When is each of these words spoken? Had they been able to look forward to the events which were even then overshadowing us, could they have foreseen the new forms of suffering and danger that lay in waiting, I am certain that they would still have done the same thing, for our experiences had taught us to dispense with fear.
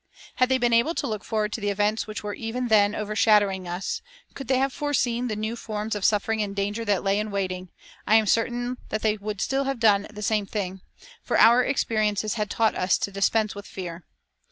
Had 0.37 0.49
they 0.49 0.57
been 0.57 0.73
able 0.73 0.95
to 0.95 1.05
look 1.05 1.23
forward 1.23 1.53
to 1.53 1.61
the 1.61 1.69
events 1.69 2.07
which 2.07 2.23
were 2.23 2.33
even 2.33 2.69
then 2.69 2.95
overshadowing 2.95 3.67
us, 3.67 4.01
could 4.33 4.47
they 4.47 4.57
have 4.57 4.73
foreseen 4.73 5.27
the 5.27 5.35
new 5.35 5.55
forms 5.55 5.93
of 5.93 6.03
suffering 6.03 6.41
and 6.41 6.55
danger 6.55 6.83
that 6.83 7.03
lay 7.03 7.19
in 7.19 7.29
waiting, 7.29 7.69
I 8.07 8.15
am 8.15 8.25
certain 8.25 8.77
that 8.89 9.03
they 9.03 9.17
would 9.17 9.39
still 9.41 9.65
have 9.65 9.79
done 9.79 10.07
the 10.11 10.23
same 10.23 10.47
thing, 10.47 10.81
for 11.21 11.37
our 11.37 11.63
experiences 11.63 12.33
had 12.33 12.49
taught 12.49 12.73
us 12.73 12.97
to 12.97 13.11
dispense 13.11 13.53
with 13.53 13.67
fear. 13.67 14.03